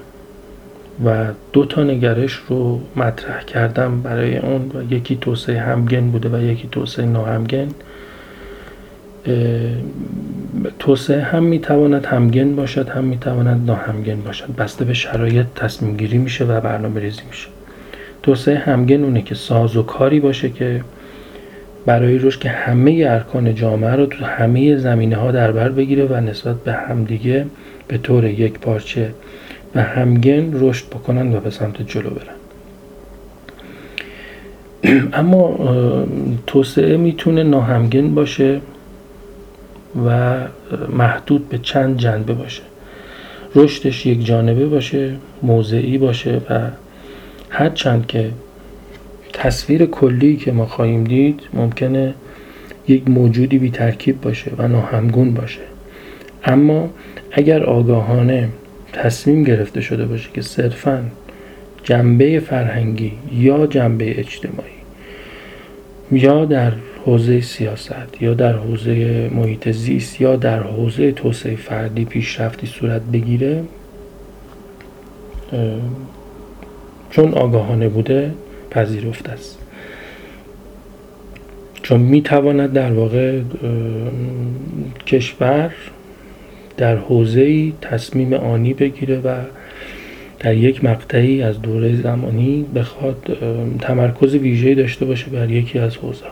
و 1.04 1.26
دو 1.52 1.64
تا 1.64 1.82
نگرش 1.82 2.40
رو 2.48 2.80
مطرح 2.96 3.42
کردم 3.44 4.02
برای 4.02 4.38
اون. 4.38 4.70
و 4.74 4.92
یکی 4.92 5.16
توسعه 5.16 5.60
همگن 5.60 6.10
بوده 6.10 6.28
و 6.28 6.42
یکی 6.42 6.68
توسعه 6.72 7.06
ناهمگن. 7.06 7.68
توسعه 10.78 11.22
هم 11.22 11.42
می‌تواند 11.44 12.06
همگن 12.06 12.56
باشد 12.56 12.88
هم 12.88 13.04
می‌تواند 13.04 13.66
ناهمگن 13.66 14.20
باشد. 14.20 14.46
بسته 14.58 14.84
به 14.84 14.94
شرایط 14.94 15.46
تصمیم 15.54 15.96
گیری 15.96 16.18
میشه 16.18 16.44
و 16.44 16.60
برنامه 16.60 17.00
ریزی 17.00 17.22
میشه. 17.30 17.48
توسعه 18.22 18.58
همگن 18.58 19.04
اونه 19.04 19.22
که 19.22 19.34
ساز 19.34 19.76
و 19.76 19.82
کاری 19.82 20.20
باشه 20.20 20.50
که 20.50 20.80
برای 21.86 22.18
روش 22.18 22.38
که 22.38 22.48
همه 22.48 23.04
ارکان 23.08 23.54
جامعه 23.54 23.90
رو 23.90 24.06
تو 24.06 24.24
همه 24.24 24.76
زمینه 24.76 25.16
ها 25.16 25.30
در 25.30 25.52
بر 25.52 25.68
بگیره 25.68 26.04
و 26.04 26.20
نسبت 26.20 26.56
به 26.56 26.72
همدیگه 26.72 27.46
به 27.88 27.98
طور 27.98 28.24
یک 28.24 28.58
پارچه 28.58 29.10
و 29.74 29.82
همگن 29.82 30.50
رشد 30.52 30.86
بکنن 30.86 31.34
و 31.34 31.40
به 31.40 31.50
سمت 31.50 31.82
جلو 31.82 32.10
برن. 32.10 32.36
اما 35.20 35.58
توسعه 36.46 36.96
می‌تونه 36.96 37.42
ناهمگن 37.42 38.14
باشه. 38.14 38.60
و 40.06 40.36
محدود 40.88 41.48
به 41.48 41.58
چند 41.58 41.96
جنبه 41.96 42.34
باشه. 42.34 42.62
رشدش 43.54 44.06
یک 44.06 44.24
جانبه 44.24 44.66
باشه 44.66 45.16
موضعی 45.42 45.98
باشه 45.98 46.40
و 46.50 46.70
هرچند 47.50 48.06
که 48.06 48.30
تصویر 49.32 49.86
کلی 49.86 50.36
که 50.36 50.52
ما 50.52 50.66
خواهیم 50.66 51.04
دید 51.04 51.40
ممکنه 51.54 52.14
یک 52.88 53.08
موجودی 53.08 53.58
بی 53.58 53.70
ترکیب 53.70 54.20
باشه 54.20 54.50
و 54.58 54.68
ناهمگون 54.68 55.34
باشه. 55.34 55.60
اما 56.44 56.90
اگر 57.32 57.62
آگاهانه 57.62 58.48
تصمیم 58.92 59.44
گرفته 59.44 59.80
شده 59.80 60.06
باشه 60.06 60.28
که 60.34 60.42
صرفا 60.42 61.04
جنبه 61.82 62.40
فرهنگی 62.40 63.12
یا 63.32 63.66
جنبه 63.66 64.20
اجتماعی 64.20 64.70
یا 66.12 66.44
در 66.44 66.72
حوزه 67.06 67.40
سیاست 67.40 68.22
یا 68.22 68.34
در 68.34 68.52
حوزه 68.52 69.28
محیط 69.34 69.68
زیست 69.70 70.20
یا 70.20 70.36
در 70.36 70.62
حوزه 70.62 71.12
توسعه 71.12 71.56
فردی 71.56 72.04
پیشرفتی 72.04 72.66
صورت 72.66 73.02
بگیره 73.02 73.64
چون 77.10 77.34
آگاهانه 77.34 77.88
بوده 77.88 78.30
پذیرفته 78.70 79.32
است. 79.32 79.58
چون 81.82 82.00
می‌تواند 82.00 82.72
در 82.72 82.92
واقع 82.92 83.40
کشور 85.06 85.72
در 86.76 86.96
حوزه 86.96 87.72
تصمیم 87.80 88.32
آنی 88.32 88.74
بگیره 88.74 89.18
و 89.18 89.34
در 90.38 90.54
یک 90.54 90.84
مقطعی 90.84 91.42
از 91.42 91.62
دوره 91.62 91.96
زمانی 91.96 92.66
بخواد 92.74 93.38
تمرکز 93.80 94.34
ویژه‌ای 94.34 94.74
داشته 94.74 95.04
باشه 95.04 95.30
بر 95.30 95.50
یکی 95.50 95.78
از 95.78 95.96
حوزه 95.96 96.24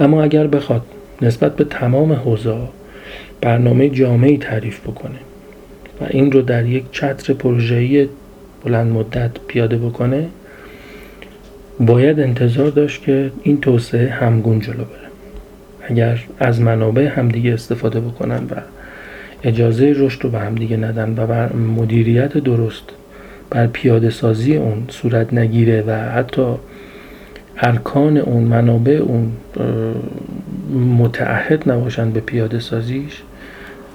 اما 0.00 0.22
اگر 0.22 0.46
بخواد 0.46 0.82
نسبت 1.22 1.56
به 1.56 1.64
تمام 1.64 2.12
حوزه 2.12 2.56
برنامه 3.40 3.88
جامعی 3.88 4.38
تعریف 4.38 4.80
بکنه 4.80 5.18
و 6.00 6.04
این 6.10 6.32
رو 6.32 6.42
در 6.42 6.66
یک 6.66 6.84
چتر 6.92 7.32
پروژه‌ای 7.32 8.08
بلند 8.64 8.92
مدت 8.92 9.30
پیاده 9.48 9.76
بکنه 9.76 10.28
باید 11.80 12.20
انتظار 12.20 12.70
داشت 12.70 13.02
که 13.02 13.30
این 13.42 13.60
توسعه 13.60 14.10
همگون 14.10 14.60
جلو 14.60 14.74
بره. 14.74 15.10
اگر 15.82 16.20
از 16.38 16.60
منابع 16.60 17.06
همدیگه 17.06 17.52
استفاده 17.52 18.00
بکنن 18.00 18.44
و 18.50 18.54
اجازه 19.44 19.94
رشد 19.96 20.24
رو 20.24 20.30
به 20.30 20.38
همدیگه 20.38 20.76
ندن 20.76 21.14
و 21.16 21.26
بر 21.26 21.52
مدیریت 21.52 22.38
درست 22.38 22.84
بر 23.50 23.66
پیاده 23.66 24.10
سازی 24.10 24.56
اون 24.56 24.84
صورت 24.88 25.34
نگیره 25.34 25.84
و 25.86 26.10
حتی 26.10 26.46
ارکان 27.56 28.16
اون 28.16 28.42
منابع 28.42 28.92
اون 28.92 29.32
متعهد 30.98 31.70
نباشن 31.70 32.10
به 32.10 32.20
پیاده 32.20 32.60
سازیش. 32.60 33.22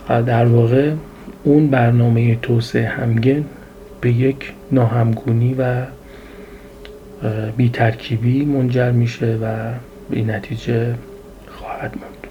در 0.08 0.46
واقع 0.46 0.92
اون 1.44 1.68
برنامه 1.68 2.36
توسعه 2.36 2.88
همگن 2.88 3.46
به 4.02 4.12
یک 4.12 4.54
ناهمگونی 4.72 5.56
و 5.58 5.86
بیترکیبی 7.58 8.46
منجر 8.46 8.92
میشه 8.92 9.38
و 9.42 9.72
به 10.10 10.22
نتیجه 10.22 10.96
خواهد 11.48 11.96
ماند 12.02 12.28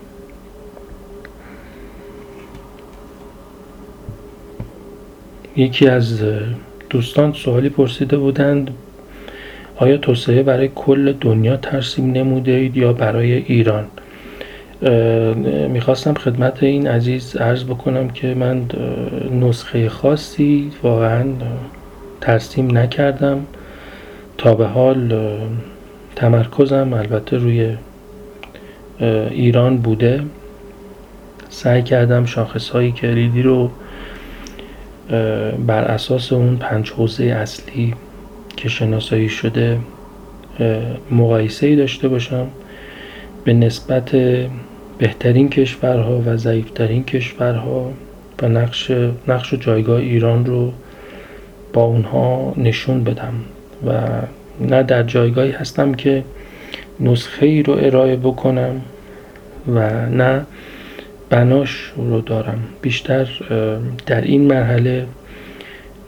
یکی 5.57 5.89
از 5.89 6.23
دوستان 6.91 7.33
سوالی 7.33 7.69
پرسیده 7.69 8.17
بودند 8.17 8.71
آیا 9.77 9.97
توسعه 9.97 10.43
برای 10.43 10.71
کل 10.75 11.13
دنیا 11.13 11.57
ترسیم 11.57 12.13
نموده 12.13 12.53
اید 12.53 12.77
یا 12.77 12.93
برای 12.93 13.33
ایران؟ 13.33 13.85
می‌خواستم 15.69 16.15
خدمت 16.15 16.63
این 16.63 16.87
عزیز 16.87 17.37
عرض 17.37 17.65
بکنم 17.65 18.09
که 18.09 18.35
من 18.35 18.63
نسخه 19.41 19.89
خاصی 19.89 20.71
واقعا 20.83 21.25
ترسیم 22.21 22.79
نکردم. 22.79 23.47
تا 24.39 24.55
به 24.55 24.67
حال 24.67 25.31
تمرکزم 26.17 26.93
البته 26.93 27.37
روی 27.37 27.77
ایران 29.31 29.77
بوده. 29.77 30.21
سعی 31.49 31.83
کردم 31.83 32.25
شاخص 32.25 32.69
های 32.71 32.93
کلیدی 32.93 33.43
رو 33.43 33.71
بر 35.67 35.85
اساس 35.85 36.33
اون 36.33 36.57
پنج 36.57 36.91
حوزه 36.91 37.25
اصلی 37.25 37.95
که 38.57 38.69
شناسایی 38.69 39.29
شده 39.29 39.79
مقایسه 41.11 41.67
ای 41.67 41.77
داشته 41.77 42.09
باشم 42.09 42.47
به 43.45 43.53
نسبت 43.53 44.17
بهترین 44.99 45.49
کشورها 45.49 46.23
و 46.27 46.37
ضعیفترین 46.37 47.05
کشورها 47.05 47.93
و 48.43 48.49
نقش, 48.49 48.91
نقش 49.29 49.53
و 49.53 49.57
جایگاه 49.57 50.01
ایران 50.01 50.47
رو 50.47 50.73
با 51.73 51.85
اونها 51.85 52.55
نشون 52.57 53.05
بدم 53.05 53.35
و 53.87 54.01
نه 54.61 54.83
در 54.83 55.03
جایگاهی 55.03 55.51
هستم 55.51 55.95
که 55.95 56.25
نسخه 57.01 57.47
ای 57.47 57.63
رو 57.63 57.73
ارائه 57.73 58.17
بکنم 58.17 58.81
و 59.69 60.07
نه 60.07 60.47
بناش 61.31 61.93
رو 61.97 62.21
دارم. 62.21 62.59
بیشتر 62.83 63.29
در 64.07 64.21
این 64.21 64.41
مرحله 64.47 65.07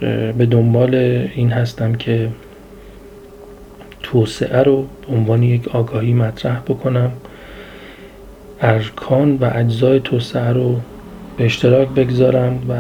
به 0.01 0.47
دنبال 0.51 0.95
این 1.35 1.51
هستم 1.51 1.95
که 1.95 2.29
توسعه 4.03 4.63
رو 4.63 4.83
به 4.83 5.17
عنوان 5.17 5.43
یک 5.43 5.69
آگاهی 5.69 6.13
مطرح 6.13 6.61
بکنم. 6.61 7.13
ارکان 8.61 9.37
و 9.37 9.51
اجزای 9.55 10.01
توسعه 10.01 10.53
رو 10.53 10.81
به 11.37 11.45
اشتراک 11.45 11.89
بگذارم 11.89 12.59
و 12.69 12.75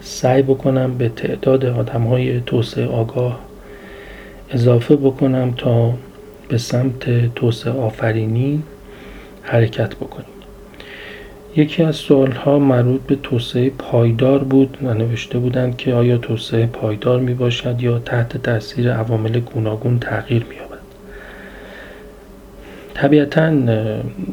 سعی 0.00 0.42
بکنم 0.42 0.98
به 0.98 1.08
تعداد 1.08 1.64
آدم 1.64 2.02
های 2.02 2.40
توسعه 2.40 2.86
آگاه 2.86 3.38
اضافه 4.50 4.96
بکنم 4.96 5.54
تا 5.56 5.94
به 6.48 6.58
سمت 6.58 7.34
توسعه 7.34 7.72
آفرینی 7.72 8.62
حرکت 9.42 9.94
بکنیم. 9.94 10.33
یکی 11.56 11.82
از 11.82 11.96
سوال 11.96 12.30
ها 12.30 12.58
مربوط 12.58 13.00
به 13.00 13.16
توسعه 13.22 13.70
پایدار 13.70 14.44
بود. 14.44 14.78
و 14.82 14.94
نوشته 14.94 15.38
بودند 15.38 15.76
که 15.76 15.94
آیا 15.94 16.18
توسعه 16.18 16.66
پایدار 16.66 17.20
می 17.20 17.34
باشد 17.34 17.82
یا 17.82 17.98
تحت 17.98 18.36
تاثیر 18.36 18.92
عوامل 18.92 19.40
گوناگون 19.40 19.98
تغییر 19.98 20.44
می 20.50 20.56
یابد 20.56 20.78
طبیعتا 22.94 23.52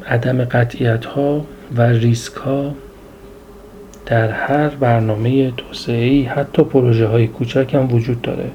عدم 0.07 0.45
قطعیت 0.45 1.05
ها 1.05 1.45
و 1.75 1.81
ریسک 1.81 2.33
ها 2.33 2.75
در 4.05 4.31
هر 4.31 4.69
برنامه 4.69 5.51
توسعه 5.51 6.03
ای 6.03 6.23
حتی 6.23 6.63
پروژه 6.63 7.07
های 7.07 7.27
کوچک 7.27 7.73
هم 7.73 7.93
وجود 7.93 8.21
داره. 8.21 8.51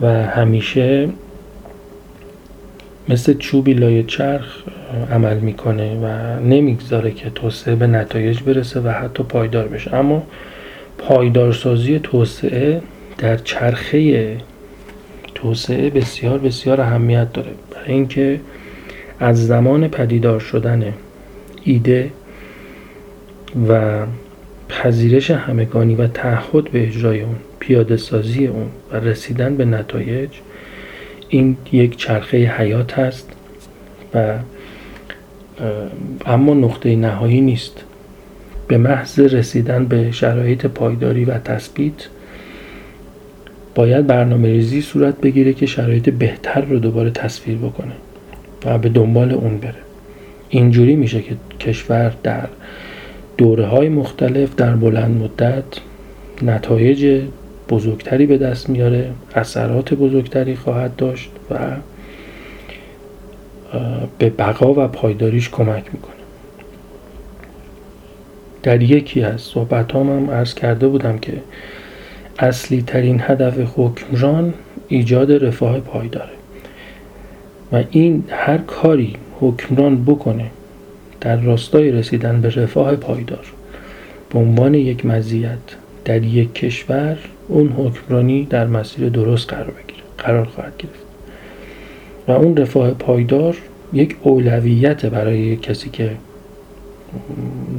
و 0.00 0.06
همیشه 0.06 1.08
مثل 3.08 3.34
چوبی 3.34 3.74
لای 3.74 4.02
چرخ 4.02 4.62
عمل 5.12 5.38
می‌کنه 5.38 5.94
و 5.94 6.40
نمی‌گذاره 6.40 7.10
که 7.10 7.30
توسعه 7.30 7.74
به 7.74 7.86
نتایج 7.86 8.40
برسه 8.40 8.80
و 8.80 8.88
حتی 8.88 9.22
پایدار 9.22 9.68
بشه. 9.68 9.94
اما 9.94 10.22
پایدارسازی 10.98 11.98
توسعه 11.98 12.82
در 13.18 13.36
چرخه 13.36 14.36
توسعه 15.34 15.90
بسیار 15.90 16.38
بسیار 16.38 16.80
اهمیت 16.80 17.32
داره. 17.32 17.50
برای 17.70 17.92
اینکه 17.92 18.40
از 19.20 19.46
زمان 19.46 19.88
پدیدار 19.88 20.40
شدن 20.40 20.92
ایده 21.64 22.10
و 23.68 24.00
پذیرش 24.68 25.30
همگانی 25.30 25.94
و 25.94 26.06
تعهد 26.06 26.70
به 26.70 26.82
اجرای 26.82 27.20
اون 27.20 27.36
پیاده 27.60 27.96
سازی 27.96 28.46
اون 28.46 28.66
و 28.92 28.96
رسیدن 28.96 29.56
به 29.56 29.64
نتایج 29.64 30.30
این 31.34 31.56
یک 31.72 31.96
چرخه 31.96 32.36
حیات 32.36 32.98
هست 32.98 33.32
و 34.14 34.34
اما 36.26 36.54
نقطه 36.54 36.96
نهایی 36.96 37.40
نیست. 37.40 37.84
به 38.68 38.78
محض 38.78 39.20
رسیدن 39.20 39.84
به 39.84 40.12
شرایط 40.12 40.66
پایداری 40.66 41.24
و 41.24 41.38
تثبیت 41.38 41.94
باید 43.74 44.06
برنامه 44.06 44.48
ریزی 44.48 44.80
صورت 44.80 45.20
بگیره 45.20 45.52
که 45.52 45.66
شرایط 45.66 46.10
بهتر 46.10 46.60
رو 46.60 46.78
دوباره 46.78 47.10
تصویر 47.10 47.58
بکنه 47.58 47.92
و 48.64 48.78
به 48.78 48.88
دنبال 48.88 49.32
اون 49.32 49.58
بره. 49.58 49.74
اینجوری 50.48 50.96
میشه 50.96 51.22
که 51.22 51.36
کشور 51.60 52.12
در 52.22 52.48
دوره 53.38 53.66
های 53.66 53.88
مختلف 53.88 54.54
در 54.56 54.76
بلند 54.76 55.22
مدت 55.22 55.64
نتایج 56.42 57.22
بزرگتری 57.68 58.26
به 58.26 58.38
دست 58.38 58.70
میاره 58.70 59.10
اثرات 59.34 59.94
بزرگتری 59.94 60.56
خواهد 60.56 60.96
داشت 60.96 61.30
و 61.50 61.58
به 64.18 64.30
بقا 64.30 64.84
و 64.84 64.88
پایداریش 64.88 65.50
کمک 65.50 65.84
می‌کنه. 65.92 66.14
در 68.62 68.82
یکی 68.82 69.22
از 69.22 69.40
صحبت 69.40 69.94
هم 69.94 70.30
عرض 70.30 70.54
کرده 70.54 70.88
بودم 70.88 71.18
که 71.18 71.32
اصلی 72.38 72.82
ترین 72.82 73.20
هدف 73.20 73.58
حکمران 73.76 74.54
ایجاد 74.88 75.32
رفاه 75.32 75.80
پایداره 75.80 76.32
و 77.72 77.82
این 77.90 78.24
هر 78.28 78.58
کاری 78.58 79.16
حکمران 79.40 80.04
بکنه 80.04 80.50
در 81.20 81.36
راستای 81.36 81.90
رسیدن 81.90 82.40
به 82.40 82.48
رفاه 82.48 82.96
پایدار 82.96 83.52
به 84.30 84.38
عنوان 84.38 84.74
یک 84.74 85.06
مزیت 85.06 85.58
در 86.04 86.22
یک 86.22 86.54
کشور 86.54 87.18
اون 87.48 87.68
حکمرانی 87.68 88.44
در 88.44 88.66
مسیر 88.66 89.08
درست 89.08 89.48
قرار 89.48 89.70
بگیره 89.70 90.02
قرار 90.18 90.44
خواهد 90.44 90.76
گرفت. 90.78 91.04
و 92.28 92.32
اون 92.32 92.56
رفاه 92.56 92.90
پایدار 92.90 93.56
یک 93.92 94.16
اولویت 94.22 95.06
برای 95.06 95.56
کسی 95.56 95.90
که 95.90 96.10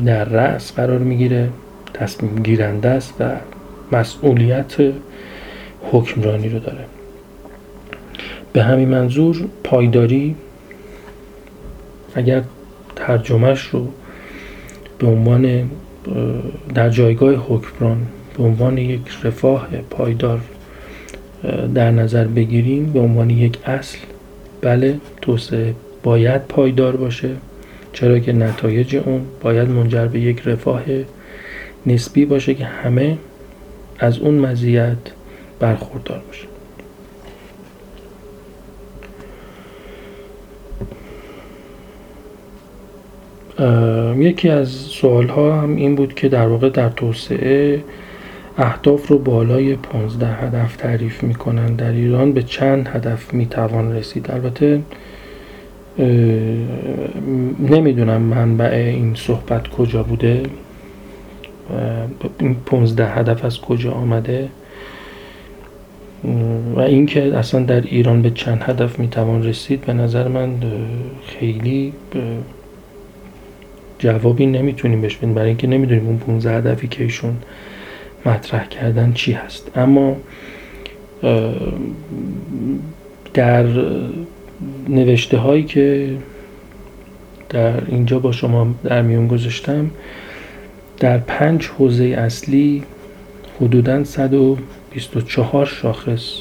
در 0.06 0.26
رأس 0.26 0.74
قرار 0.74 1.00
می‌گیره 1.00 1.50
تصمیم 1.94 2.36
گیرنده 2.44 2.90
است 2.90 3.14
و 3.20 3.36
مسئولیت 3.92 4.76
حکمرانی 5.92 6.50
رو 6.50 6.60
داره. 6.60 6.86
به 8.54 8.64
همین 8.64 8.90
منظور 8.90 9.46
پایداری 9.64 10.36
اگر 12.16 12.44
ترجمهش 12.96 13.62
رو 13.62 13.88
به 15.00 15.08
عنوان 15.08 15.70
در 16.74 16.90
جایگاه 16.90 17.34
حکمران 17.34 18.08
به 18.38 18.44
عنوان 18.44 18.78
یک 18.78 19.02
رفاه 19.24 19.68
پایدار 19.90 20.42
در 21.74 21.92
نظر 21.92 22.28
بگیریم 22.28 22.92
به 22.94 23.00
عنوان 23.00 23.30
یک 23.30 23.58
اصل 23.66 23.98
بله 24.62 25.00
توسعه 25.22 25.74
باید 26.04 26.42
پایدار 26.42 26.96
باشه 26.96 27.30
چرا 27.94 28.20
که 28.20 28.34
نتایج 28.34 28.96
اون 28.96 29.22
باید 29.42 29.70
منجر 29.70 30.06
به 30.06 30.20
یک 30.20 30.42
رفاه 30.46 30.82
نسبی 31.86 32.26
باشه 32.26 32.54
که 32.54 32.66
همه 32.66 33.18
از 34.00 34.20
اون 34.20 34.34
مزیت 34.34 34.98
برخوردار 35.60 36.22
باشه. 36.28 36.48
یکی 44.18 44.50
از 44.50 44.70
سوال 44.70 45.28
ها 45.28 45.62
هم 45.62 45.76
این 45.76 45.96
بود 45.96 46.14
که 46.14 46.30
در 46.30 46.48
واقع 46.48 46.70
در 46.70 46.90
توسعه 46.90 47.84
اهداف 48.58 49.08
رو 49.08 49.18
بالای 49.18 49.76
15 49.76 50.28
هدف 50.28 50.76
تعریف 50.76 51.24
می‌کنن. 51.24 51.76
در 51.76 51.92
ایران 51.92 52.34
به 52.34 52.44
چند 52.44 52.88
هدف 52.88 53.34
می‌توان 53.34 53.96
رسید؟ 53.96 54.32
البته 54.32 54.82
نمی‌دونم 57.70 58.22
منبع 58.22 58.74
این 58.74 59.16
صحبت 59.16 59.68
کجا 59.68 60.04
بوده. 60.04 60.44
این 62.40 62.56
15 62.66 63.08
هدف 63.08 63.46
از 63.46 63.62
کجا 63.62 63.92
آمده؟ 63.92 64.50
و 66.76 66.80
اینکه 66.80 67.38
اصلا 67.38 67.64
در 67.64 67.82
ایران 67.82 68.22
به 68.22 68.30
چند 68.30 68.62
هدف 68.62 69.00
می‌توان 69.00 69.44
رسید 69.44 69.82
به 69.82 69.94
نظر 69.94 70.28
من 70.28 70.50
خیلی 71.26 71.94
جوابی 74.00 74.46
نمی‌تونیم 74.46 75.02
بهش 75.02 75.16
بدیم. 75.16 75.34
برای 75.34 75.48
اینکه 75.48 75.68
نمی‌دونیم 75.68 76.08
اون 76.08 76.18
15 76.18 76.52
هدفی 76.58 76.88
که 76.88 77.04
ایشون 77.04 77.38
مطرح 78.26 78.68
کردن 78.68 79.14
چی 79.14 79.32
هست. 79.32 79.72
اما 79.78 80.18
در 83.34 83.66
نوشته 84.90 85.38
هایی 85.38 85.64
که 85.64 86.18
در 87.50 87.86
اینجا 87.88 88.20
با 88.20 88.32
شما 88.32 88.76
در 88.84 89.02
میون 89.02 89.28
گذاشتم 89.28 89.92
در 91.00 91.18
پنج 91.18 91.68
حوزه 91.68 92.04
اصلی 92.04 92.84
حدودا 93.62 94.04
124 94.04 95.66
شاخص 95.66 96.32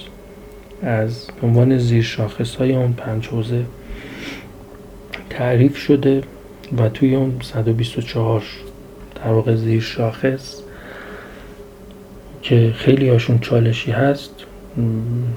از 0.82 1.26
عنوان 1.42 1.78
زیر 1.78 2.02
شاخص 2.02 2.54
های 2.54 2.74
اون 2.74 2.92
پنج 2.92 3.28
حوزه 3.28 3.64
تعریف 5.30 5.76
شده 5.76 6.22
و 6.78 6.88
توی 6.88 7.14
اون 7.14 7.36
124 7.42 8.42
در 9.14 9.32
واقع 9.32 9.54
زیر 9.54 9.80
شاخص 9.80 10.63
که 12.44 12.72
خیلی 12.76 13.08
هاشون 13.08 13.38
چالشی 13.38 13.90
هست 13.90 14.30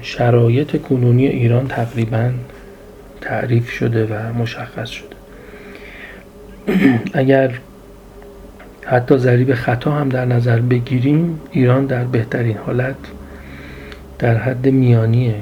شرایط 0.02 0.82
کنونی 0.82 1.26
ایران 1.26 1.68
تقریبا 1.68 2.30
تعریف 3.20 3.70
شده 3.70 4.06
و 4.06 4.32
مشخص 4.32 4.90
شده. 4.90 5.16
اگر 7.12 7.58
حتی 8.84 9.18
ضریب 9.18 9.54
خطا 9.54 9.92
هم 9.92 10.08
در 10.08 10.24
نظر 10.24 10.60
بگیریم 10.60 11.40
ایران 11.50 11.86
در 11.86 12.04
بهترین 12.04 12.56
حالت 12.56 12.96
در 14.18 14.36
حد 14.36 14.66
میانیه. 14.68 15.34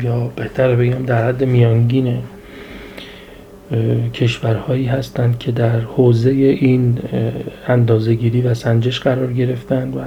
یا 0.00 0.20
بهتر 0.36 0.74
بگم 0.76 1.06
در 1.06 1.28
حد 1.28 1.44
میانگین 1.44 2.18
کشورهایی 4.14 4.86
هستند 4.86 5.38
که 5.38 5.52
در 5.52 5.80
حوزه 5.80 6.30
این 6.30 6.98
اندازهگیری 7.68 8.42
و 8.42 8.54
سنجش 8.54 9.00
قرار 9.00 9.32
گرفتن 9.32 9.90
و 9.90 10.02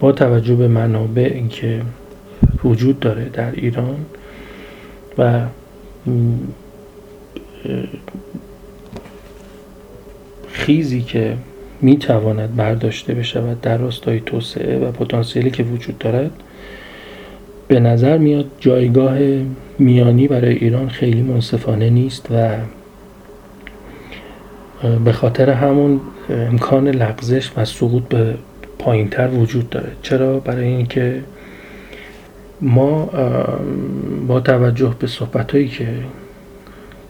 با 0.00 0.12
توجه 0.12 0.54
به 0.54 0.68
منابع 0.68 1.46
که 1.48 1.82
وجود 2.64 3.00
داره 3.00 3.24
در 3.24 3.50
ایران 3.50 3.96
و 5.18 5.40
خیزی 10.48 11.02
که 11.02 11.36
می 11.80 11.96
تواند 11.96 12.56
برداشته 12.56 13.14
بشود 13.14 13.60
در 13.60 13.78
راستای 13.78 14.20
توسعه 14.20 14.78
و 14.78 14.90
پتانسیلی 14.90 15.50
که 15.50 15.62
وجود 15.62 15.98
دارد 15.98 16.30
به 17.74 17.80
نظر 17.80 18.18
میاد 18.18 18.46
جایگاه 18.60 19.18
میانی 19.78 20.28
برای 20.28 20.54
ایران 20.54 20.88
خیلی 20.88 21.22
منصفانه 21.22 21.90
نیست 21.90 22.28
و 22.30 22.48
به 25.04 25.12
خاطر 25.12 25.50
همون 25.50 26.00
امکان 26.30 26.88
لغزش 26.88 27.50
و 27.56 27.64
سقوط 27.64 28.02
به 28.02 28.34
پایینتر 28.78 29.28
وجود 29.28 29.70
داره. 29.70 29.88
چرا؟ 30.02 30.38
برای 30.38 30.66
اینکه 30.66 31.22
ما 32.60 33.10
با 34.28 34.40
توجه 34.40 34.94
به 34.98 35.06
صحبت 35.06 35.52
هایی 35.52 35.68
که 35.68 35.88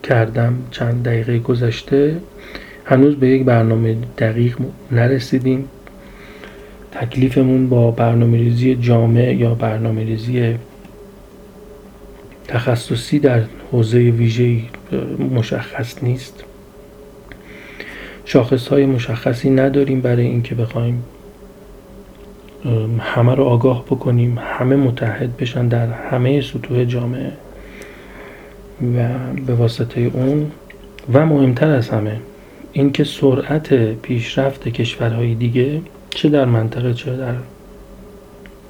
کردم 0.02 0.54
چند 0.70 1.02
دقیقه 1.02 1.38
گذشته 1.38 2.16
هنوز 2.84 3.16
به 3.16 3.28
یک 3.28 3.44
برنامه 3.44 3.96
دقیق 4.18 4.56
نرسیدیم. 4.92 5.68
تکلیفمون 6.94 7.68
با 7.68 7.90
برنامه 7.90 8.38
ریزی 8.38 8.74
جامع 8.74 9.34
یا 9.34 9.54
برنامه 9.54 10.04
ریزی 10.04 10.54
تخصصی 12.48 13.18
در 13.18 13.42
حوزه 13.72 13.98
ویژه 13.98 14.56
مشخص 15.34 16.02
نیست. 16.02 16.44
شاخص 18.24 18.68
های 18.68 18.86
مشخصی 18.86 19.50
نداریم 19.50 20.00
برای 20.00 20.26
اینکه 20.26 20.54
بخوایم 20.54 21.02
همه 22.98 23.34
رو 23.34 23.44
آگاه 23.44 23.84
بکنیم 23.84 24.38
همه 24.38 24.76
متحد 24.76 25.36
بشن 25.36 25.68
در 25.68 25.86
همه 25.92 26.40
سطوح 26.40 26.84
جامعه 26.84 27.32
و 28.96 29.08
به 29.46 29.54
واسطه 29.54 30.00
اون. 30.00 30.50
و 31.12 31.26
مهمتر 31.26 31.70
از 31.70 31.88
همه 31.88 32.20
اینکه 32.72 33.04
سرعت 33.04 33.74
پیشرفت 33.94 34.68
کشورهای 34.68 35.34
دیگه 35.34 35.80
چه 36.14 36.28
در 36.28 36.44
منطقه 36.44 36.94
چه 36.94 37.16
در 37.16 37.34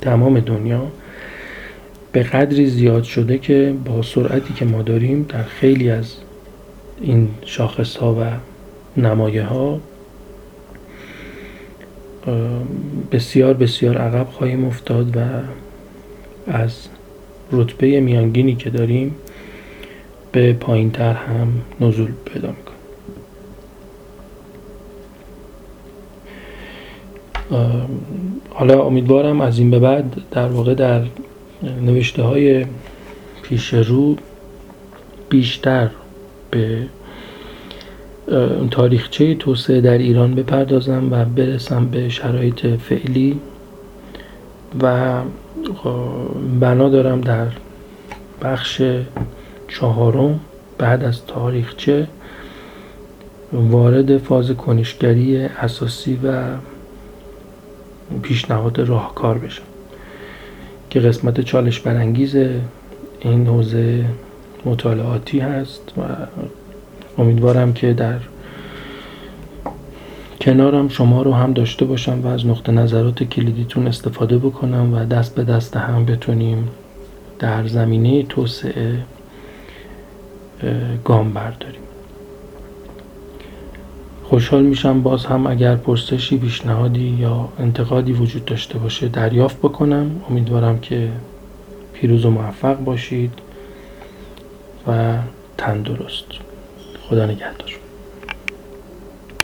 تمام 0.01 0.41
دنیا 0.41 0.87
به 2.13 2.23
قدری 2.23 2.67
زیاد 2.67 3.03
شده 3.03 3.39
که 3.39 3.75
با 3.85 4.03
سرعتی 4.03 4.55
که 4.55 4.65
ما 4.65 4.83
داریم 4.83 5.27
در 5.29 5.43
خیلی 5.43 5.91
از 5.91 6.15
این 7.01 7.29
شاخص 7.45 7.97
ها 7.97 8.15
و 8.15 8.25
نمایه 9.01 9.45
ها 9.45 9.81
بسیار 13.13 13.55
بسیار 13.55 13.99
عقب 13.99 14.27
خواهیم 14.31 14.65
افتاد 14.65 15.17
و 15.17 15.21
از 16.47 16.89
رتبه 17.53 18.01
میانگینی 18.01 18.55
که 18.55 18.71
داریم 18.71 19.15
به 20.33 20.53
پایین 20.53 20.91
تر 20.91 21.13
هم 21.13 21.49
نزول 21.81 22.13
پیدا 22.25 22.49
می‌کنیم. 22.49 22.74
حالا 28.51 28.83
امیدوارم 28.83 29.41
از 29.41 29.59
این 29.59 29.71
به 29.71 29.79
بعد 29.79 30.17
در 30.31 30.49
واقع 30.49 30.75
در 30.75 31.03
نوشته 31.83 32.23
های 32.23 32.67
پیش 33.43 33.75
رو 33.75 34.17
بیشتر 35.29 35.91
به 36.51 36.79
تاریخچه 38.71 39.35
توسعه 39.35 39.81
در 39.81 39.99
ایران 39.99 40.35
بپردازم 40.35 41.13
و 41.13 41.25
برسم 41.25 41.87
به 41.87 42.09
شرایط 42.09 42.67
فعلی 42.67 43.41
و 44.83 45.13
بنا 46.61 46.89
دارم 46.89 47.21
در 47.21 47.47
بخش 48.43 48.83
چهارم 49.69 50.41
بعد 50.79 51.05
از 51.05 51.27
تاریخچه 51.27 52.09
وارد 53.53 54.19
فاز 54.19 54.51
کنشگری 54.51 55.37
اساسی 55.37 56.19
و 56.25 56.43
پیشنهاد 58.23 58.81
راهکار 58.81 59.39
بشم 59.39 59.63
که 60.91 61.01
قسمت 61.01 61.41
چالش 61.41 61.81
برانگیز 61.81 62.37
این 63.21 63.47
حوزه 63.47 64.05
مطالعاتی 64.65 65.39
هست 65.39 65.93
و 65.99 66.03
امیدوارم 67.19 67.73
که 67.73 67.93
در 67.93 68.19
کنارم 70.41 70.89
شما 70.89 71.23
رو 71.23 71.33
هم 71.33 71.53
داشته 71.53 71.85
باشم 71.85 72.21
و 72.25 72.27
از 72.27 72.47
نقطه 72.47 72.73
نظرات 72.73 73.23
کلیدیتون 73.23 73.87
استفاده 73.87 74.39
بکنم 74.39 74.95
و 74.95 75.05
دست 75.05 75.35
به 75.35 75.45
دست 75.45 75.77
هم 75.77 76.05
بتونیم 76.05 76.69
در 77.39 77.67
زمینه 77.67 78.23
توسعه 78.23 78.99
گام 81.05 81.33
برداریم. 81.33 81.84
خوشحال 84.35 84.63
میشم 84.63 85.03
باز 85.03 85.27
هم 85.27 85.47
اگر 85.47 85.77
پرسشی 85.77 86.39
پیشنهادی 86.39 87.17
یا 87.21 87.49
انتقادی 87.59 88.13
وجود 88.13 88.45
داشته 88.45 88.79
باشه 88.79 89.09
دریافت 89.09 89.59
بکنم. 89.59 90.11
امیدوارم 90.31 90.81
که 90.81 91.09
پیروز 91.93 92.25
و 92.25 92.31
موفق 92.31 92.77
باشید 92.77 93.33
و 94.87 95.17
تندرست. 95.59 96.27
خدا 97.09 97.27
نگهدار. 97.27 97.84